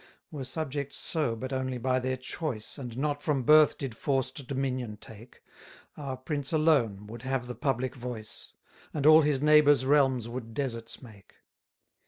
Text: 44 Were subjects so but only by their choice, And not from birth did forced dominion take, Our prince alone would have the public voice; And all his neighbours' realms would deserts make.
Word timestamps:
44 0.31 0.37
Were 0.39 0.45
subjects 0.45 0.97
so 0.97 1.35
but 1.35 1.53
only 1.53 1.77
by 1.77 1.99
their 1.99 2.17
choice, 2.17 2.79
And 2.79 2.97
not 2.97 3.21
from 3.21 3.43
birth 3.43 3.77
did 3.77 3.95
forced 3.95 4.47
dominion 4.47 4.97
take, 4.97 5.43
Our 5.95 6.17
prince 6.17 6.51
alone 6.51 7.05
would 7.05 7.21
have 7.21 7.45
the 7.45 7.53
public 7.53 7.93
voice; 7.93 8.55
And 8.95 9.05
all 9.05 9.21
his 9.21 9.43
neighbours' 9.43 9.85
realms 9.85 10.27
would 10.27 10.55
deserts 10.55 11.03
make. 11.03 11.35